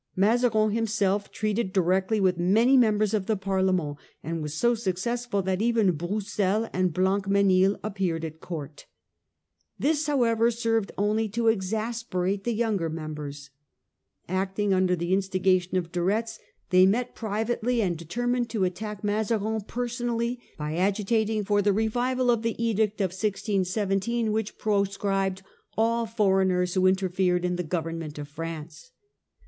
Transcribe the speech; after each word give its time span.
Mazarin 0.15 0.71
himself 0.71 1.31
treated 1.31 1.71
directly 1.71 2.19
with 2.19 2.39
many 2.39 2.75
members 2.75 3.13
of 3.13 3.27
the 3.27 3.37
Parlement 3.37 3.97
\ 4.11 4.23
and 4.23 4.41
was 4.41 4.55
so 4.55 4.73
successful 4.73 5.43
that 5.43 5.61
even 5.61 5.91
Broussel 5.91 6.67
and 6.73 6.91
Blancmdsnil 6.91 7.79
appeared 7.83 8.25
at 8.25 8.39
court. 8.39 8.87
This 9.77 10.07
however 10.07 10.49
served 10.49 10.91
only 10.97 11.29
to 11.29 11.49
exasperate 11.49 12.45
the 12.45 12.53
younger 12.53 12.89
members. 12.89 13.51
Acting 14.27 14.73
under 14.73 14.95
the 14.95 15.13
instigation 15.13 15.77
of 15.77 15.91
De 15.91 16.01
Retz 16.01 16.39
they 16.71 16.87
met 16.87 17.13
pri 17.13 17.43
vately 17.43 17.77
and 17.83 17.95
determined 17.95 18.49
to 18.49 18.63
attack 18.63 19.03
Mazarin 19.03 19.61
personally 19.67 20.39
by 20.57 20.69
3» 20.71 20.73
The 20.73 20.77
Parliamentary 20.77 20.77
Fronde. 20.79 20.79
1648. 20.81 20.81
agitating 20.81 21.43
for 21.45 21.61
the 21.61 21.73
revival 21.73 22.31
of 22.31 22.41
the 22.41 22.59
edict 22.63 23.01
of 23.01 23.11
1617, 23.11 24.31
which 24.31 24.57
pro 24.57 24.83
scribed 24.83 25.43
all 25.77 26.07
foreigners 26.07 26.73
who 26.73 26.87
interfered 26.87 27.45
in 27.45 27.55
the 27.55 27.61
government 27.63 28.17
of 28.17 28.27
France. 28.27 28.93